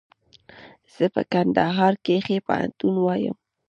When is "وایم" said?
2.99-3.35